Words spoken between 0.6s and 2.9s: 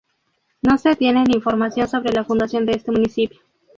No se tienen información sobre la fundación de